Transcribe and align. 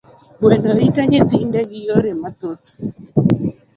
Gweno 0.39 0.69
rito 0.79 1.01
nyithinde 1.09 1.59
gi 1.69 1.79
yore 1.87 2.11
mathoth. 2.21 2.67